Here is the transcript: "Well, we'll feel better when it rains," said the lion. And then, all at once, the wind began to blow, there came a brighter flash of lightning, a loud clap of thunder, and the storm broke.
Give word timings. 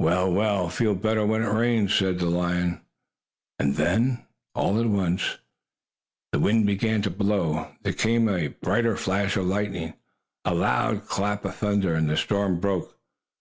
"Well, 0.00 0.32
we'll 0.32 0.68
feel 0.68 0.96
better 0.96 1.24
when 1.24 1.44
it 1.44 1.48
rains," 1.48 1.94
said 1.94 2.18
the 2.18 2.26
lion. 2.28 2.80
And 3.60 3.76
then, 3.76 4.26
all 4.52 4.80
at 4.80 4.88
once, 4.88 5.38
the 6.32 6.40
wind 6.40 6.66
began 6.66 7.02
to 7.02 7.08
blow, 7.10 7.68
there 7.84 7.92
came 7.92 8.28
a 8.28 8.48
brighter 8.48 8.96
flash 8.96 9.36
of 9.36 9.46
lightning, 9.46 9.94
a 10.44 10.54
loud 10.56 11.06
clap 11.06 11.44
of 11.44 11.54
thunder, 11.54 11.94
and 11.94 12.10
the 12.10 12.16
storm 12.16 12.58
broke. 12.58 12.98